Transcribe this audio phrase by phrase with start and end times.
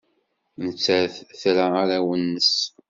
[0.63, 2.53] Nettat tra arraw-nnes.